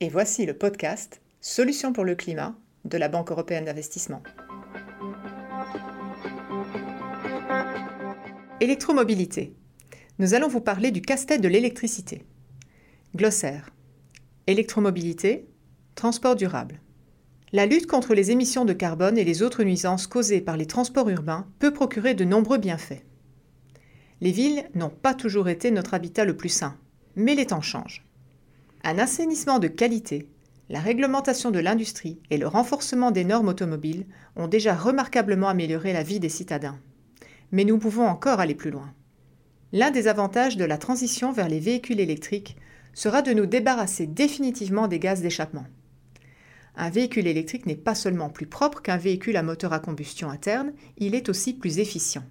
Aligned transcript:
et 0.00 0.08
voici 0.08 0.46
le 0.46 0.54
podcast 0.54 1.20
Solutions 1.42 1.92
pour 1.92 2.04
le 2.04 2.14
climat 2.14 2.54
de 2.86 2.96
la 2.96 3.08
Banque 3.08 3.30
européenne 3.30 3.66
d'investissement. 3.66 4.22
Électromobilité. 8.60 9.54
Nous 10.18 10.32
allons 10.32 10.48
vous 10.48 10.62
parler 10.62 10.90
du 10.90 11.02
casse-tête 11.02 11.42
de 11.42 11.48
l'électricité. 11.48 12.24
Glossaire. 13.14 13.70
Électromobilité, 14.46 15.46
transport 15.94 16.34
durable. 16.34 16.80
La 17.52 17.66
lutte 17.66 17.86
contre 17.86 18.14
les 18.14 18.30
émissions 18.30 18.64
de 18.64 18.72
carbone 18.72 19.18
et 19.18 19.24
les 19.24 19.42
autres 19.42 19.64
nuisances 19.64 20.06
causées 20.06 20.40
par 20.40 20.56
les 20.56 20.66
transports 20.66 21.10
urbains 21.10 21.46
peut 21.58 21.74
procurer 21.74 22.14
de 22.14 22.24
nombreux 22.24 22.58
bienfaits. 22.58 23.02
Les 24.22 24.32
villes 24.32 24.64
n'ont 24.74 24.90
pas 24.90 25.14
toujours 25.14 25.48
été 25.50 25.70
notre 25.70 25.92
habitat 25.92 26.24
le 26.24 26.36
plus 26.36 26.48
sain, 26.48 26.78
mais 27.16 27.34
les 27.34 27.46
temps 27.46 27.60
changent. 27.60 28.06
Un 28.82 28.98
assainissement 28.98 29.58
de 29.58 29.68
qualité, 29.68 30.28
la 30.70 30.80
réglementation 30.80 31.50
de 31.50 31.58
l'industrie 31.58 32.18
et 32.30 32.38
le 32.38 32.46
renforcement 32.46 33.10
des 33.10 33.24
normes 33.24 33.48
automobiles 33.48 34.06
ont 34.36 34.48
déjà 34.48 34.74
remarquablement 34.74 35.48
amélioré 35.48 35.92
la 35.92 36.02
vie 36.02 36.20
des 36.20 36.30
citadins. 36.30 36.78
Mais 37.52 37.64
nous 37.64 37.78
pouvons 37.78 38.06
encore 38.06 38.40
aller 38.40 38.54
plus 38.54 38.70
loin. 38.70 38.94
L'un 39.72 39.90
des 39.90 40.08
avantages 40.08 40.56
de 40.56 40.64
la 40.64 40.78
transition 40.78 41.30
vers 41.30 41.48
les 41.48 41.60
véhicules 41.60 42.00
électriques 42.00 42.56
sera 42.94 43.20
de 43.20 43.32
nous 43.32 43.46
débarrasser 43.46 44.06
définitivement 44.06 44.88
des 44.88 44.98
gaz 44.98 45.20
d'échappement. 45.20 45.66
Un 46.76 46.88
véhicule 46.88 47.26
électrique 47.26 47.66
n'est 47.66 47.74
pas 47.74 47.94
seulement 47.94 48.30
plus 48.30 48.46
propre 48.46 48.80
qu'un 48.80 48.96
véhicule 48.96 49.36
à 49.36 49.42
moteur 49.42 49.74
à 49.74 49.80
combustion 49.80 50.30
interne, 50.30 50.72
il 50.96 51.14
est 51.14 51.28
aussi 51.28 51.52
plus 51.52 51.80
efficient. 51.80 52.24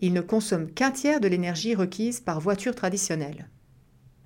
Il 0.00 0.12
ne 0.12 0.20
consomme 0.20 0.70
qu'un 0.70 0.90
tiers 0.90 1.20
de 1.20 1.28
l'énergie 1.28 1.74
requise 1.74 2.20
par 2.20 2.40
voiture 2.40 2.74
traditionnelle. 2.74 3.48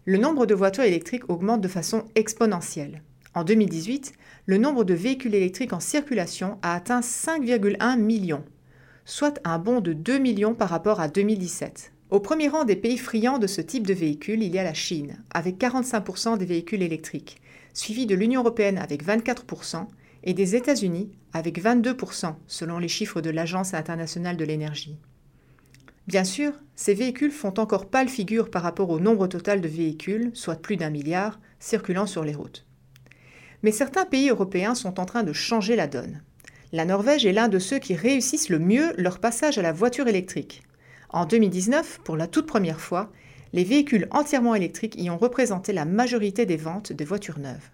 Le 0.05 0.19
nombre 0.19 0.47
de 0.47 0.55
voitures 0.55 0.83
électriques 0.83 1.31
augmente 1.31 1.61
de 1.61 1.69
façon 1.69 2.03
exponentielle. 2.17 3.03
En 3.35 3.45
2018, 3.45 4.13
le 4.47 4.59
nombre 4.59 4.83
de 4.83 4.95
véhicules 4.95 5.37
électriques 5.37 5.73
en 5.73 5.79
circulation 5.79 6.59
a 6.63 6.75
atteint 6.75 6.99
5,1 6.99 8.01
millions, 8.01 8.43
soit 9.05 9.39
un 9.45 9.61
bond 9.61 9.81
de 9.81 9.93
2 9.93 10.19
millions 10.19 10.55
par 10.55 10.71
rapport 10.71 10.99
à 10.99 11.07
2017. 11.07 11.93
Au 12.11 12.19
premier 12.19 12.49
rang 12.49 12.65
des 12.65 12.75
pays 12.75 12.99
friands 12.99 13.39
de 13.39 13.47
ce 13.47 13.61
type 13.61 13.87
de 13.87 13.95
véhicules, 13.95 14.43
il 14.43 14.53
y 14.53 14.59
a 14.59 14.65
la 14.65 14.75
Chine, 14.75 15.23
avec 15.33 15.59
45% 15.59 16.37
des 16.37 16.47
véhicules 16.47 16.83
électriques, 16.83 17.41
suivi 17.73 18.05
de 18.05 18.17
l'Union 18.17 18.41
européenne 18.41 18.79
avec 18.79 19.07
24% 19.07 19.87
et 20.25 20.35
des 20.35 20.57
États-Unis 20.57 21.13
avec 21.33 21.63
22% 21.63 22.35
selon 22.49 22.79
les 22.79 22.89
chiffres 22.89 23.21
de 23.21 23.31
l'Agence 23.31 23.73
internationale 23.73 24.37
de 24.37 24.45
l'énergie. 24.45 24.99
Bien 26.09 26.25
sûr, 26.25 26.53
ces 26.75 26.95
véhicules 26.95 27.31
font 27.31 27.55
encore 27.59 27.87
pâle 27.87 28.09
figure 28.09 28.51
par 28.51 28.63
rapport 28.63 28.91
au 28.91 28.99
nombre 28.99 29.29
total 29.29 29.61
de 29.61 29.69
véhicules, 29.69 30.31
soit 30.35 30.61
plus 30.61 30.77
d'un 30.77 30.91
milliard, 30.91 31.39
circulant 31.61 32.07
sur 32.07 32.25
les 32.25 32.35
routes. 32.35 32.67
Mais 33.63 33.71
certains 33.71 34.05
pays 34.05 34.29
européens 34.29 34.75
sont 34.75 34.99
en 34.99 35.05
train 35.05 35.23
de 35.23 35.33
changer 35.33 35.77
la 35.77 35.87
donne. 35.87 36.23
La 36.73 36.85
Norvège 36.85 37.27
est 37.27 37.33
l'un 37.33 37.49
de 37.49 37.59
ceux 37.59 37.79
qui 37.79 37.95
réussissent 37.95 38.49
le 38.49 38.59
mieux 38.59 38.93
leur 38.97 39.21
passage 39.21 39.59
à 39.59 39.63
la 39.63 39.73
voiture 39.73 40.09
électrique. 40.09 40.63
En 41.11 41.27
2019, 41.27 42.01
pour 42.03 42.17
la 42.17 42.27
toute 42.27 42.47
première 42.47 42.81
fois, 42.81 43.13
les 43.53 43.65
véhicules 43.65 44.09
entièrement 44.11 44.55
électriques 44.55 44.97
y 44.99 45.11
ont 45.11 45.19
représenté 45.19 45.73
la 45.73 45.85
majorité 45.85 46.47
des 46.47 46.57
ventes 46.57 46.93
de 46.93 47.05
voitures 47.05 47.39
neuves. 47.39 47.71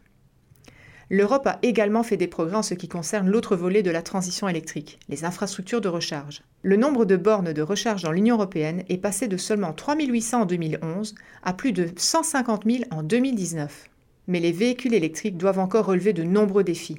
L'Europe 1.10 1.46
a 1.46 1.58
également 1.62 2.02
fait 2.02 2.18
des 2.18 2.26
progrès 2.26 2.56
en 2.56 2.62
ce 2.62 2.74
qui 2.74 2.86
concerne 2.86 3.30
l'autre 3.30 3.56
volet 3.56 3.82
de 3.82 3.90
la 3.90 4.02
transition 4.02 4.46
électrique, 4.46 4.98
les 5.08 5.24
infrastructures 5.24 5.80
de 5.80 5.88
recharge. 5.88 6.42
Le 6.62 6.76
nombre 6.76 7.06
de 7.06 7.16
bornes 7.16 7.54
de 7.54 7.62
recharge 7.62 8.02
dans 8.02 8.12
l'Union 8.12 8.36
européenne 8.36 8.84
est 8.90 8.98
passé 8.98 9.26
de 9.26 9.38
seulement 9.38 9.72
3800 9.72 10.42
en 10.42 10.44
2011 10.44 11.14
à 11.42 11.54
plus 11.54 11.72
de 11.72 11.88
150 11.96 12.64
000 12.66 12.84
en 12.90 13.02
2019. 13.02 13.88
Mais 14.26 14.40
les 14.40 14.52
véhicules 14.52 14.92
électriques 14.92 15.38
doivent 15.38 15.60
encore 15.60 15.86
relever 15.86 16.12
de 16.12 16.24
nombreux 16.24 16.64
défis. 16.64 16.98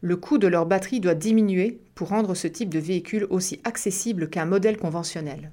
Le 0.00 0.16
coût 0.16 0.38
de 0.38 0.46
leur 0.46 0.64
batterie 0.64 1.00
doit 1.00 1.14
diminuer 1.14 1.78
pour 1.94 2.08
rendre 2.08 2.34
ce 2.34 2.48
type 2.48 2.70
de 2.70 2.78
véhicule 2.78 3.26
aussi 3.28 3.60
accessible 3.64 4.30
qu'un 4.30 4.46
modèle 4.46 4.78
conventionnel. 4.78 5.52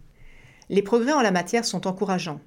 Les 0.69 0.81
progrès 0.81 1.11
en 1.11 1.21
la 1.21 1.31
matière 1.31 1.65
sont 1.65 1.85
encourageants. 1.85 2.39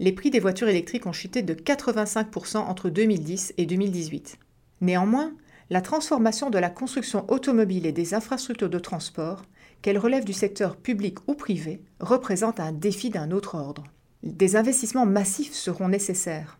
Les 0.00 0.12
prix 0.12 0.30
des 0.30 0.38
voitures 0.38 0.68
électriques 0.68 1.06
ont 1.06 1.12
chuté 1.12 1.42
de 1.42 1.54
85% 1.54 2.58
entre 2.58 2.88
2010 2.88 3.54
et 3.56 3.66
2018. 3.66 4.38
Néanmoins, 4.80 5.32
la 5.70 5.80
transformation 5.80 6.50
de 6.50 6.58
la 6.58 6.70
construction 6.70 7.28
automobile 7.30 7.84
et 7.84 7.92
des 7.92 8.14
infrastructures 8.14 8.70
de 8.70 8.78
transport, 8.78 9.42
qu'elles 9.82 9.98
relèvent 9.98 10.24
du 10.24 10.32
secteur 10.32 10.76
public 10.76 11.18
ou 11.26 11.34
privé, 11.34 11.82
représente 11.98 12.60
un 12.60 12.70
défi 12.70 13.10
d'un 13.10 13.32
autre 13.32 13.56
ordre. 13.56 13.84
Des 14.22 14.54
investissements 14.54 15.06
massifs 15.06 15.52
seront 15.52 15.88
nécessaires. 15.88 16.58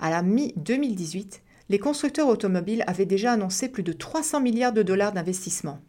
À 0.00 0.10
la 0.10 0.22
mi-2018, 0.22 1.40
les 1.68 1.78
constructeurs 1.78 2.28
automobiles 2.28 2.84
avaient 2.86 3.06
déjà 3.06 3.32
annoncé 3.32 3.68
plus 3.68 3.82
de 3.82 3.92
300 3.92 4.40
milliards 4.40 4.72
de 4.72 4.82
dollars 4.82 5.12
d'investissement. 5.12 5.80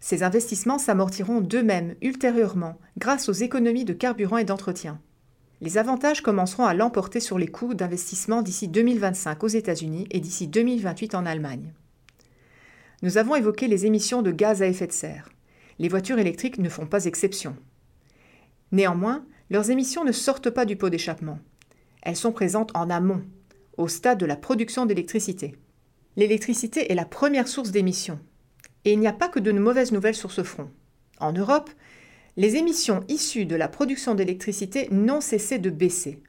Ces 0.00 0.22
investissements 0.22 0.78
s'amortiront 0.78 1.40
d'eux-mêmes 1.40 1.96
ultérieurement 2.02 2.78
grâce 2.98 3.28
aux 3.28 3.32
économies 3.32 3.84
de 3.84 3.92
carburant 3.92 4.38
et 4.38 4.44
d'entretien. 4.44 5.00
Les 5.60 5.76
avantages 5.76 6.22
commenceront 6.22 6.66
à 6.66 6.74
l'emporter 6.74 7.18
sur 7.18 7.38
les 7.38 7.48
coûts 7.48 7.74
d'investissement 7.74 8.42
d'ici 8.42 8.68
2025 8.68 9.42
aux 9.42 9.48
États-Unis 9.48 10.06
et 10.10 10.20
d'ici 10.20 10.46
2028 10.46 11.16
en 11.16 11.26
Allemagne. 11.26 11.72
Nous 13.02 13.18
avons 13.18 13.34
évoqué 13.34 13.66
les 13.66 13.84
émissions 13.84 14.22
de 14.22 14.30
gaz 14.30 14.62
à 14.62 14.66
effet 14.66 14.86
de 14.86 14.92
serre. 14.92 15.28
Les 15.80 15.88
voitures 15.88 16.18
électriques 16.18 16.58
ne 16.58 16.68
font 16.68 16.86
pas 16.86 17.06
exception. 17.06 17.56
Néanmoins, 18.70 19.24
leurs 19.50 19.70
émissions 19.70 20.04
ne 20.04 20.12
sortent 20.12 20.50
pas 20.50 20.64
du 20.64 20.76
pot 20.76 20.90
d'échappement. 20.90 21.38
Elles 22.02 22.16
sont 22.16 22.32
présentes 22.32 22.70
en 22.74 22.88
amont, 22.90 23.22
au 23.76 23.88
stade 23.88 24.18
de 24.18 24.26
la 24.26 24.36
production 24.36 24.86
d'électricité. 24.86 25.56
L'électricité 26.16 26.90
est 26.90 26.96
la 26.96 27.04
première 27.04 27.48
source 27.48 27.70
d'émissions. 27.70 28.20
Et 28.84 28.92
il 28.92 29.00
n'y 29.00 29.06
a 29.08 29.12
pas 29.12 29.28
que 29.28 29.40
de 29.40 29.52
mauvaises 29.52 29.92
nouvelles 29.92 30.14
sur 30.14 30.30
ce 30.30 30.42
front. 30.42 30.70
En 31.20 31.32
Europe, 31.32 31.70
les 32.38 32.54
émissions 32.54 33.00
issues 33.08 33.46
de 33.46 33.56
la 33.56 33.66
production 33.66 34.14
d'électricité 34.14 34.86
n'ont 34.92 35.20
cessé 35.20 35.58
de 35.58 35.70
baisser, 35.70 36.22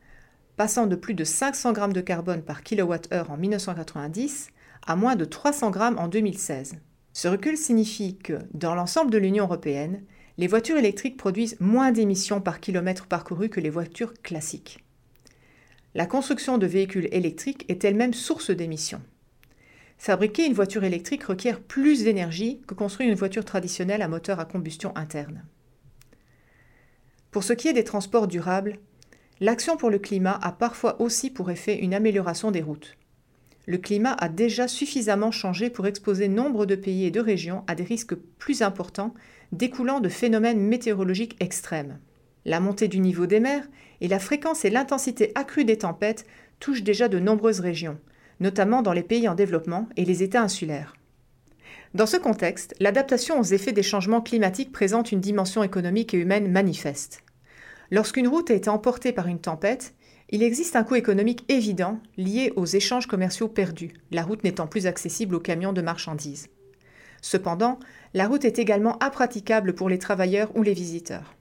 passant 0.58 0.88
de 0.88 0.96
plus 0.96 1.14
de 1.14 1.24
500 1.24 1.72
grammes 1.72 1.94
de 1.94 2.02
carbone 2.02 2.42
par 2.42 2.64
kWh 2.64 3.30
en 3.30 3.38
1990 3.38 4.50
à 4.88 4.96
moins 4.96 5.16
de 5.16 5.24
300 5.24 5.70
grammes 5.70 6.00
en 6.00 6.08
2016. 6.08 6.78
Ce 7.14 7.28
recul 7.28 7.58
signifie 7.58 8.18
que, 8.18 8.40
dans 8.56 8.74
l'ensemble 8.74 9.12
de 9.12 9.20
l'Union 9.20 9.44
européenne, 9.44 10.02
les 10.40 10.48
voitures 10.48 10.78
électriques 10.78 11.16
produisent 11.16 11.58
moins 11.60 11.92
d'émissions 11.92 12.42
par 12.42 12.60
kilomètre 12.60 13.06
parcouru 13.06 13.50
que 13.50 13.60
les 13.60 13.70
voitures 13.70 14.14
classiques. 14.24 14.84
La 15.94 16.08
construction 16.08 16.58
de 16.58 16.66
véhicules 16.66 17.10
électriques 17.12 17.66
est 17.68 17.86
elle-même 17.86 18.16
source 18.16 18.50
d'émissions. 18.50 19.04
Fabriquer 20.00 20.48
une 20.48 20.54
voiture 20.54 20.86
électrique 20.86 21.26
requiert 21.26 21.62
plus 21.62 22.04
d'énergie 22.04 22.62
que 22.66 22.74
construire 22.74 23.12
une 23.12 23.16
voiture 23.16 23.46
traditionnelle 23.46 24.02
à 24.02 24.08
moteur 24.08 24.40
à 24.40 24.46
combustion 24.46 24.92
interne. 24.98 25.44
Pour 27.32 27.44
ce 27.44 27.54
qui 27.54 27.68
est 27.68 27.74
des 27.74 27.84
transports 27.84 28.28
durables, 28.28 28.80
l'action 29.40 29.78
pour 29.78 29.90
le 29.90 30.00
climat 30.00 30.40
a 30.42 30.52
parfois 30.52 31.00
aussi 31.00 31.30
pour 31.30 31.52
effet 31.52 31.78
une 31.78 31.94
amélioration 31.94 32.50
des 32.50 32.62
routes. 32.62 32.98
Le 33.68 33.78
climat 33.78 34.14
a 34.14 34.30
déjà 34.30 34.68
suffisamment 34.68 35.30
changé 35.30 35.70
pour 35.70 35.86
exposer 35.86 36.28
nombre 36.28 36.66
de 36.66 36.76
pays 36.76 37.06
et 37.06 37.12
de 37.12 37.20
régions 37.20 37.64
à 37.68 37.76
des 37.76 37.84
risques 37.84 38.16
plus 38.16 38.64
importants 38.64 39.14
découlant 39.52 40.00
de 40.00 40.10
phénomènes 40.10 40.60
météorologiques 40.60 41.38
extrêmes. 41.40 42.00
La 42.46 42.60
montée 42.60 42.88
du 42.88 43.00
niveau 43.00 43.28
des 43.28 43.40
mers 43.40 43.68
et 44.02 44.08
la 44.08 44.18
fréquence 44.18 44.66
et 44.66 44.72
l'intensité 44.72 45.32
accrue 45.36 45.66
des 45.66 45.78
tempêtes 45.78 46.26
touchent 46.60 46.84
déjà 46.84 47.08
de 47.10 47.20
nombreuses 47.20 47.60
régions, 47.60 48.00
notamment 48.40 48.82
dans 48.82 48.94
les 48.94 49.04
pays 49.04 49.28
en 49.28 49.36
développement 49.36 49.88
et 49.98 50.06
les 50.06 50.24
États 50.24 50.42
insulaires. 50.42 50.96
Dans 51.96 52.06
ce 52.06 52.18
contexte, 52.18 52.76
l'adaptation 52.80 53.40
aux 53.40 53.44
effets 53.44 53.72
des 53.72 53.82
changements 53.82 54.22
climatiques 54.22 54.72
présente 54.72 55.12
une 55.12 55.22
dimension 55.22 55.64
économique 55.64 56.14
et 56.14 56.18
humaine 56.18 56.52
manifeste. 56.52 57.24
Lorsqu'une 57.90 58.28
route 58.28 58.52
a 58.52 58.54
été 58.54 58.70
emportée 58.70 59.12
par 59.12 59.26
une 59.26 59.40
tempête, 59.40 59.96
il 60.30 60.44
existe 60.44 60.76
un 60.76 60.84
coût 60.84 60.96
économique 60.96 61.46
évident 61.50 62.00
lié 62.16 62.54
aux 62.56 62.68
échanges 62.68 63.08
commerciaux 63.08 63.48
perdus, 63.48 63.94
la 64.12 64.22
route 64.22 64.44
n'étant 64.44 64.68
plus 64.68 64.86
accessible 64.86 65.34
aux 65.34 65.40
camions 65.40 65.74
de 65.74 65.82
marchandises. 65.82 66.50
Cependant, 67.24 67.80
la 68.14 68.28
route 68.28 68.46
est 68.46 68.60
également 68.60 69.02
impraticable 69.02 69.74
pour 69.74 69.90
les 69.90 69.98
travailleurs 69.98 70.56
ou 70.56 70.62
les 70.62 70.76
visiteurs. 70.76 71.34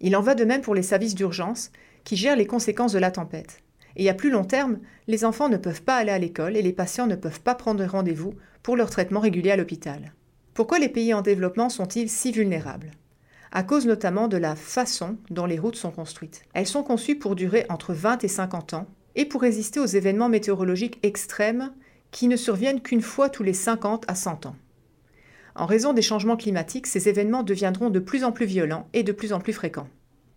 Il 0.00 0.16
en 0.16 0.22
va 0.22 0.34
de 0.34 0.46
même 0.46 0.62
pour 0.62 0.74
les 0.74 0.82
services 0.82 1.14
d'urgence 1.14 1.70
qui 2.04 2.16
gèrent 2.16 2.36
les 2.36 2.46
conséquences 2.46 2.92
de 2.94 2.98
la 2.98 3.10
tempête. 3.10 3.63
Et 3.96 4.08
à 4.08 4.14
plus 4.14 4.30
long 4.30 4.44
terme, 4.44 4.78
les 5.06 5.24
enfants 5.24 5.48
ne 5.48 5.56
peuvent 5.56 5.82
pas 5.82 5.96
aller 5.96 6.10
à 6.10 6.18
l'école 6.18 6.56
et 6.56 6.62
les 6.62 6.72
patients 6.72 7.06
ne 7.06 7.14
peuvent 7.14 7.40
pas 7.40 7.54
prendre 7.54 7.84
rendez-vous 7.84 8.34
pour 8.62 8.76
leur 8.76 8.90
traitement 8.90 9.20
régulier 9.20 9.52
à 9.52 9.56
l'hôpital. 9.56 10.12
Pourquoi 10.54 10.78
les 10.78 10.88
pays 10.88 11.14
en 11.14 11.22
développement 11.22 11.68
sont-ils 11.68 12.08
si 12.08 12.32
vulnérables? 12.32 12.90
À 13.52 13.62
cause 13.62 13.86
notamment 13.86 14.26
de 14.26 14.36
la 14.36 14.56
façon 14.56 15.16
dont 15.30 15.46
les 15.46 15.58
routes 15.58 15.76
sont 15.76 15.92
construites. 15.92 16.42
Elles 16.54 16.66
sont 16.66 16.82
conçues 16.82 17.16
pour 17.16 17.36
durer 17.36 17.66
entre 17.68 17.92
20 17.94 18.24
et 18.24 18.28
50 18.28 18.74
ans 18.74 18.86
et 19.14 19.26
pour 19.26 19.42
résister 19.42 19.78
aux 19.78 19.86
événements 19.86 20.28
météorologiques 20.28 20.98
extrêmes 21.04 21.72
qui 22.10 22.26
ne 22.26 22.36
surviennent 22.36 22.80
qu'une 22.80 23.02
fois 23.02 23.28
tous 23.28 23.42
les 23.42 23.52
50 23.52 24.04
à 24.08 24.14
100 24.14 24.46
ans. 24.46 24.56
En 25.56 25.66
raison 25.66 25.92
des 25.92 26.02
changements 26.02 26.36
climatiques, 26.36 26.88
ces 26.88 27.08
événements 27.08 27.44
deviendront 27.44 27.90
de 27.90 28.00
plus 28.00 28.24
en 28.24 28.32
plus 28.32 28.46
violents 28.46 28.88
et 28.92 29.04
de 29.04 29.12
plus 29.12 29.32
en 29.32 29.38
plus 29.38 29.52
fréquents. 29.52 29.88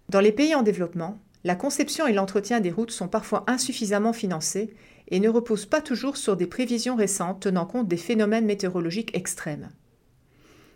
Dans 0.09 0.19
les 0.19 0.31
pays 0.31 0.53
en 0.53 0.61
développement, 0.61 1.19
la 1.47 1.55
conception 1.55 2.07
et 2.07 2.13
l'entretien 2.13 2.59
des 2.59 2.71
routes 2.71 2.91
sont 2.91 3.07
parfois 3.07 3.45
insuffisamment 3.47 4.11
financés 4.11 4.73
et 5.07 5.21
ne 5.21 5.29
reposent 5.29 5.65
pas 5.65 5.79
toujours 5.79 6.17
sur 6.17 6.35
des 6.35 6.45
prévisions 6.45 6.97
récentes 6.97 7.39
tenant 7.39 7.65
compte 7.65 7.87
des 7.87 7.95
phénomènes 7.95 8.45
météorologiques 8.45 9.15
extrêmes. 9.15 9.69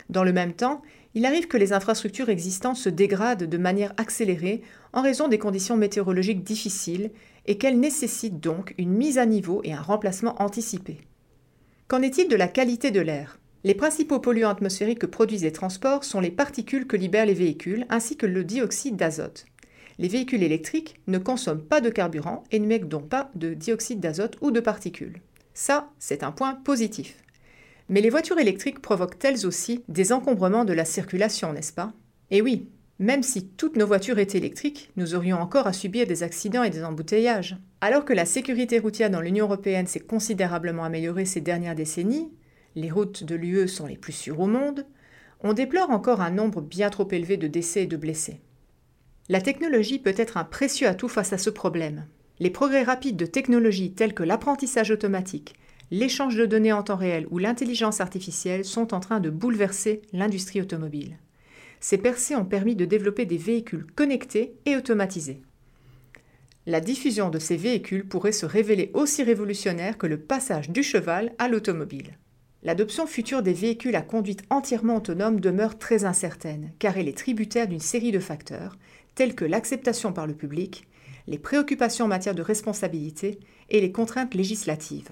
Dans 0.10 0.24
le 0.24 0.32
même 0.32 0.54
temps, 0.54 0.82
il 1.14 1.26
arrive 1.26 1.50
que 1.50 1.58
les 1.58 1.74
infrastructures 1.74 2.30
existantes 2.30 2.78
se 2.78 2.88
dégradent 2.88 3.44
de 3.44 3.58
manière 3.58 3.94
accélérée 3.98 4.62
en 4.94 5.02
raison 5.02 5.28
des 5.28 5.40
conditions 5.40 5.76
météorologiques 5.76 6.42
difficiles 6.42 7.12
et 7.48 7.58
qu'elles 7.58 7.82
nécessitent 7.82 8.40
donc 8.40 8.74
une 8.78 8.94
mise 8.94 9.18
à 9.18 9.26
niveau 9.26 9.60
et 9.66 9.74
un 9.74 9.82
remplacement 9.82 10.42
anticipé. 10.42 11.02
Qu'en 11.90 12.02
est-il 12.02 12.30
de 12.30 12.38
la 12.38 12.48
qualité 12.48 12.92
de 12.92 13.02
l'air? 13.02 13.42
Les 13.66 13.76
principaux 13.76 14.20
polluants 14.20 14.50
atmosphériques 14.50 15.00
que 15.00 15.06
produisent 15.06 15.44
les 15.44 15.52
transports 15.52 16.06
sont 16.06 16.22
les 16.22 16.32
particules 16.32 16.88
que 16.88 16.96
libèrent 16.96 17.26
les 17.26 17.34
véhicules 17.34 17.86
ainsi 17.90 18.16
que 18.16 18.26
le 18.26 18.46
dioxyde 18.46 18.96
d'azote. 18.96 19.48
Les 20.02 20.08
véhicules 20.08 20.42
électriques 20.42 21.00
ne 21.06 21.20
consomment 21.20 21.62
pas 21.62 21.80
de 21.80 21.92
carburant 21.92 22.44
et 22.50 22.58
n'émettent 22.58 22.90
donc 22.90 23.08
pas 23.08 23.30
de 23.36 23.54
dioxyde 23.54 24.00
d'azote 24.00 24.36
ou 24.42 24.50
de 24.50 24.60
particules. 24.60 25.22
Ça, 25.54 25.92
c'est 26.00 26.24
un 26.24 26.32
point 26.32 26.56
positif. 26.56 27.24
Mais 27.88 28.02
les 28.02 28.10
voitures 28.10 28.40
électriques 28.40 28.82
provoquent 28.82 29.24
elles 29.24 29.46
aussi 29.46 29.84
des 29.90 30.12
encombrements 30.12 30.66
de 30.66 30.74
la 30.74 30.86
circulation, 30.86 31.54
n'est-ce 31.54 31.72
pas? 31.72 31.94
Et 32.32 32.42
oui, 32.42 32.68
même 32.98 33.22
si 33.22 33.46
toutes 33.46 33.76
nos 33.76 33.86
voitures 33.86 34.18
étaient 34.18 34.40
électriques, 34.40 34.90
nous 34.96 35.14
aurions 35.14 35.38
encore 35.38 35.68
à 35.68 35.74
subir 35.74 36.08
des 36.08 36.24
accidents 36.24 36.64
et 36.64 36.72
des 36.72 36.84
embouteillages. 36.84 37.58
Alors 37.80 38.04
que 38.04 38.14
la 38.14 38.26
sécurité 38.26 38.80
routière 38.80 39.12
dans 39.12 39.22
l'Union 39.22 39.46
européenne 39.46 39.86
s'est 39.86 40.00
considérablement 40.00 40.84
améliorée 40.84 41.26
ces 41.26 41.42
dernières 41.42 41.76
décennies, 41.76 42.32
les 42.76 42.90
routes 42.90 43.24
de 43.24 43.36
l'UE 43.36 43.68
sont 43.68 43.86
les 43.86 43.98
plus 43.98 44.14
sûres 44.14 44.40
au 44.40 44.48
monde, 44.48 44.88
on 45.42 45.54
déplore 45.54 45.92
encore 45.92 46.22
un 46.22 46.32
nombre 46.32 46.60
bien 46.60 46.90
trop 46.90 47.08
élevé 47.12 47.38
de 47.38 47.48
décès 47.48 47.84
et 47.84 47.88
de 47.88 47.98
blessés. 47.98 48.42
La 49.30 49.42
technologie 49.42 50.00
peut 50.00 50.14
être 50.18 50.38
un 50.38 50.44
précieux 50.44 50.88
atout 50.88 51.08
face 51.08 51.34
à 51.34 51.38
ce 51.38 51.50
problème. 51.50 52.06
Les 52.40 52.50
progrès 52.50 52.84
rapides 52.84 53.18
de 53.18 53.26
technologies 53.26 53.94
telles 53.94 54.14
que 54.14 54.24
l'apprentissage 54.24 54.92
automatique, 54.92 55.56
l'échange 55.92 56.36
de 56.36 56.46
données 56.46 56.74
en 56.74 56.84
temps 56.84 56.96
réel 56.96 57.28
ou 57.32 57.38
l'intelligence 57.38 58.02
artificielle 58.02 58.66
sont 58.66 58.94
en 58.94 59.00
train 59.00 59.20
de 59.20 59.30
bouleverser 59.30 60.02
l'industrie 60.14 60.62
automobile 60.62 61.18
ces 61.82 61.98
percées 61.98 62.36
ont 62.36 62.46
permis 62.46 62.76
de 62.76 62.86
développer 62.86 63.26
des 63.26 63.38
véhicules 63.38 63.86
connectés 63.96 64.54
et 64.66 64.78
automatisés. 64.78 65.42
La 66.68 66.80
diffusion 66.80 67.30
de 67.30 67.40
ces 67.40 67.58
véhicules 67.58 68.08
pourrait 68.08 68.32
se 68.32 68.46
révéler 68.46 68.92
aussi 68.94 69.24
révolutionnaire 69.24 69.98
que 69.98 70.06
le 70.06 70.20
passage 70.20 70.70
du 70.70 70.84
cheval 70.84 71.34
à 71.40 71.48
l'automobile. 71.50 72.18
L'adoption 72.62 73.08
future 73.08 73.42
des 73.42 73.54
véhicules 73.54 73.96
à 73.96 74.04
conduite 74.04 74.44
entièrement 74.52 74.98
autonome 74.98 75.40
demeure 75.40 75.80
très 75.80 76.06
incertaine, 76.06 76.72
car 76.78 76.96
elle 76.96 77.08
est 77.08 77.18
tributaire 77.18 77.68
d'une 77.68 77.80
série 77.80 78.12
de 78.12 78.20
facteurs, 78.20 78.78
tels 79.16 79.36
que 79.36 79.46
l'acceptation 79.46 80.14
par 80.14 80.28
le 80.28 80.34
public, 80.34 80.88
les 81.28 81.40
préoccupations 81.40 82.06
en 82.06 82.10
matière 82.10 82.36
de 82.36 82.42
responsabilité 82.42 83.40
et 83.70 83.82
les 83.82 83.92
contraintes 83.92 84.34
législatives. 84.34 85.10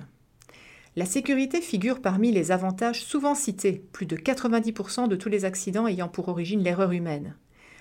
La 0.95 1.05
sécurité 1.05 1.61
figure 1.61 2.01
parmi 2.01 2.31
les 2.31 2.51
avantages 2.51 3.03
souvent 3.03 3.35
cités, 3.35 3.83
plus 3.91 4.05
de 4.05 4.17
90% 4.17 5.07
de 5.07 5.15
tous 5.15 5.29
les 5.29 5.45
accidents 5.45 5.87
ayant 5.87 6.07
pour 6.07 6.27
origine 6.27 6.63
l'erreur 6.63 6.91
humaine. 6.91 7.35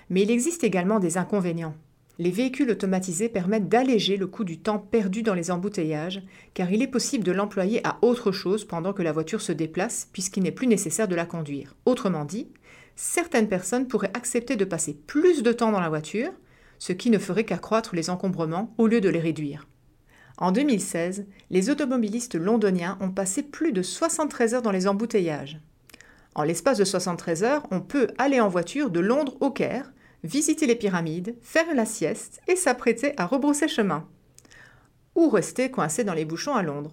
Mais 0.09 0.21
il 0.21 0.31
existe 0.31 0.63
également 0.63 0.99
des 0.99 1.17
inconvénients. 1.17 1.75
Les 2.19 2.31
véhicules 2.31 2.69
automatisés 2.69 3.29
permettent 3.29 3.69
d'alléger 3.69 4.17
le 4.17 4.27
coût 4.27 4.43
du 4.43 4.59
temps 4.59 4.77
perdu 4.77 5.23
dans 5.23 5.33
les 5.33 5.51
embouteillages, 5.51 6.21
car 6.53 6.71
il 6.71 6.81
est 6.81 6.87
possible 6.87 7.23
de 7.23 7.31
l'employer 7.31 7.85
à 7.87 7.97
autre 8.01 8.33
chose 8.33 8.65
pendant 8.65 8.91
que 8.91 9.01
la 9.01 9.13
voiture 9.13 9.41
se 9.41 9.53
déplace, 9.53 10.09
puisqu'il 10.11 10.43
n'est 10.43 10.51
plus 10.51 10.67
nécessaire 10.67 11.07
de 11.07 11.15
la 11.15 11.25
conduire. 11.25 11.75
Autrement 11.85 12.25
dit, 12.25 12.49
certaines 12.99 13.47
personnes 13.47 13.87
pourraient 13.87 14.11
accepter 14.13 14.57
de 14.57 14.65
passer 14.65 14.93
plus 14.93 15.41
de 15.41 15.53
temps 15.53 15.71
dans 15.71 15.79
la 15.79 15.87
voiture, 15.87 16.33
ce 16.79 16.91
qui 16.91 17.09
ne 17.09 17.17
ferait 17.17 17.45
qu'accroître 17.45 17.95
les 17.95 18.09
encombrements 18.09 18.73
au 18.77 18.87
lieu 18.87 18.99
de 18.99 19.07
les 19.07 19.21
réduire. 19.21 19.69
En 20.37 20.51
2016, 20.51 21.25
les 21.49 21.69
automobilistes 21.69 22.35
londoniens 22.35 22.97
ont 22.99 23.09
passé 23.09 23.41
plus 23.41 23.71
de 23.71 23.81
73 23.81 24.53
heures 24.53 24.61
dans 24.61 24.71
les 24.71 24.85
embouteillages. 24.85 25.61
En 26.35 26.43
l'espace 26.43 26.77
de 26.77 26.83
73 26.83 27.43
heures, 27.43 27.67
on 27.71 27.79
peut 27.79 28.09
aller 28.17 28.41
en 28.41 28.49
voiture 28.49 28.89
de 28.89 28.99
Londres 28.99 29.37
au 29.39 29.49
Caire, 29.49 29.93
visiter 30.25 30.67
les 30.67 30.75
pyramides, 30.75 31.37
faire 31.41 31.73
la 31.73 31.85
sieste 31.85 32.41
et 32.49 32.57
s'apprêter 32.57 33.13
à 33.15 33.25
rebrousser 33.25 33.69
chemin. 33.69 34.05
Ou 35.15 35.29
rester 35.29 35.71
coincé 35.71 36.03
dans 36.03 36.13
les 36.13 36.25
bouchons 36.25 36.53
à 36.53 36.63
Londres. 36.63 36.91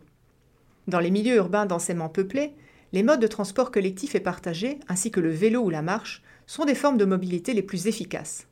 Dans 0.87 1.01
les 1.01 1.11
milieux 1.11 1.35
urbains 1.35 1.67
densément 1.67 2.09
peuplés, 2.09 2.55
les 2.93 3.03
modes 3.03 3.21
de 3.21 3.27
transport 3.27 3.71
collectif 3.71 4.15
et 4.15 4.21
partagé, 4.21 4.81
ainsi 4.89 5.11
que 5.11 5.21
le 5.21 5.31
vélo 5.31 5.61
ou 5.63 5.71
la 5.71 5.83
marche, 5.83 6.23
sont 6.47 6.65
des 6.65 6.75
formes 6.75 6.99
de 6.99 7.05
mobilité 7.05 7.55
les 7.55 7.63
plus 7.63 7.87
efficaces. 7.87 8.47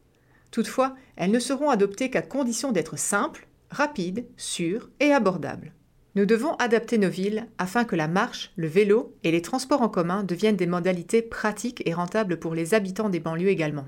Toutefois, 0.50 0.94
elles 1.16 1.30
ne 1.30 1.38
seront 1.38 1.70
adoptées 1.70 2.10
qu'à 2.10 2.22
condition 2.22 2.72
d'être 2.72 2.98
simples, 2.98 3.48
rapide, 3.70 4.26
sûr 4.36 4.90
et 5.00 5.12
abordable. 5.12 5.72
Nous 6.14 6.26
devons 6.26 6.54
adapter 6.54 6.96
nos 6.96 7.08
villes 7.08 7.48
afin 7.58 7.84
que 7.84 7.96
la 7.96 8.06
marche, 8.06 8.52
le 8.54 8.68
vélo 8.68 9.16
et 9.24 9.32
les 9.32 9.42
transports 9.42 9.82
en 9.82 9.88
commun 9.88 10.22
deviennent 10.22 10.56
des 10.56 10.66
modalités 10.66 11.22
pratiques 11.22 11.82
et 11.86 11.92
rentables 11.92 12.38
pour 12.38 12.54
les 12.54 12.72
habitants 12.74 13.08
des 13.08 13.18
banlieues 13.18 13.48
également. 13.48 13.86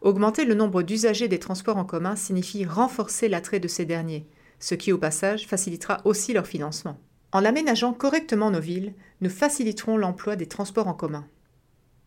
Augmenter 0.00 0.44
le 0.44 0.54
nombre 0.54 0.82
d'usagers 0.82 1.28
des 1.28 1.38
transports 1.38 1.76
en 1.76 1.84
commun 1.84 2.16
signifie 2.16 2.64
renforcer 2.64 3.28
l'attrait 3.28 3.60
de 3.60 3.68
ces 3.68 3.84
derniers, 3.84 4.26
ce 4.58 4.74
qui 4.74 4.92
au 4.92 4.98
passage 4.98 5.46
facilitera 5.46 6.00
aussi 6.04 6.32
leur 6.32 6.46
financement. 6.46 6.98
En 7.32 7.44
aménageant 7.44 7.92
correctement 7.92 8.50
nos 8.50 8.60
villes, 8.60 8.94
nous 9.20 9.28
faciliterons 9.28 9.96
l'emploi 9.98 10.36
des 10.36 10.46
transports 10.46 10.88
en 10.88 10.94
commun. 10.94 11.26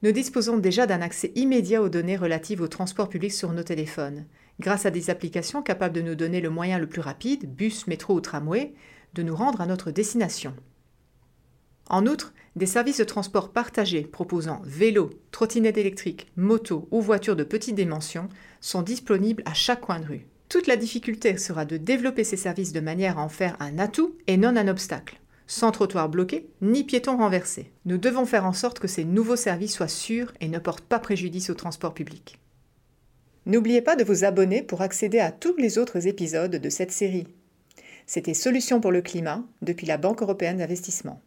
Nous 0.02 0.12
disposons 0.12 0.58
déjà 0.58 0.88
d'un 0.88 1.02
accès 1.02 1.32
immédiat 1.36 1.84
aux 1.84 1.90
données 1.90 2.18
relatives 2.18 2.62
aux 2.62 2.68
transports 2.68 3.10
publics 3.10 3.34
sur 3.34 3.52
nos 3.54 3.62
téléphones, 3.62 4.26
grâce 4.60 4.88
à 4.88 4.92
des 4.92 5.12
applications 5.12 5.62
capables 5.62 5.94
de 5.94 6.02
nous 6.02 6.16
donner 6.16 6.42
le 6.42 6.50
moyen 6.50 6.80
le 6.80 6.88
plus 6.88 7.02
rapide, 7.02 7.54
bus, 7.54 7.86
métro 7.86 8.16
ou 8.16 8.22
tramway, 8.22 8.74
de 9.14 9.22
nous 9.22 9.36
rendre 9.36 9.62
à 9.62 9.68
notre 9.68 9.92
destination. 9.92 10.56
En 11.88 12.08
outre, 12.08 12.34
des 12.56 12.66
services 12.66 12.98
de 12.98 13.04
transport 13.04 13.52
partagés 13.52 14.04
proposant 14.04 14.62
vélo, 14.64 15.12
trottinette 15.32 15.78
électrique, 15.78 16.32
moto 16.36 16.88
ou 16.90 17.00
voiture 17.00 17.36
de 17.36 17.44
petite 17.44 17.76
dimension 17.76 18.28
sont 18.60 18.82
disponibles 18.82 19.44
à 19.46 19.54
chaque 19.54 19.82
coin 19.82 20.00
de 20.00 20.06
rue. 20.06 20.28
Toute 20.52 20.68
la 20.68 20.76
difficulté 20.76 21.38
sera 21.38 21.64
de 21.64 21.78
développer 21.78 22.26
ces 22.26 22.36
services 22.36 22.74
de 22.74 22.82
manière 22.82 23.18
à 23.18 23.24
en 23.24 23.30
faire 23.30 23.56
un 23.62 23.80
atout 23.80 24.18
et 24.28 24.36
non 24.36 24.58
un 24.58 24.68
obstacle, 24.68 25.22
sans 25.48 25.72
trottoir 25.72 26.10
bloqué 26.10 26.50
ni 26.62 26.84
piéton 26.84 27.16
renversé. 27.16 27.72
Nous 27.86 27.98
devons 27.98 28.26
faire 28.26 28.46
en 28.46 28.52
sorte 28.52 28.78
que 28.78 28.90
ces 28.90 29.06
nouveaux 29.06 29.38
services 29.38 29.76
soient 29.76 29.88
sûrs 29.88 30.34
et 30.42 30.50
ne 30.50 30.60
portent 30.60 30.84
pas 30.84 31.00
préjudice 31.00 31.50
au 31.50 31.54
transport 31.54 31.94
public. 31.94 32.38
N'oubliez 33.46 33.82
pas 33.82 33.96
de 33.96 34.04
vous 34.04 34.26
abonner 34.26 34.62
pour 34.62 34.82
accéder 34.82 35.20
à 35.20 35.32
tous 35.32 35.56
les 35.56 35.78
autres 35.78 36.06
épisodes 36.06 36.58
de 36.58 36.70
cette 36.70 36.92
série. 36.92 37.28
C'était 38.06 38.34
Solutions 38.34 38.82
pour 38.82 38.92
le 38.92 39.02
climat 39.02 39.46
depuis 39.62 39.88
la 39.88 39.96
Banque 39.96 40.22
européenne 40.22 40.58
d'investissement. 40.58 41.22